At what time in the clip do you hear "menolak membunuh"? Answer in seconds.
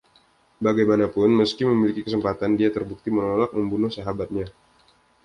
3.17-3.91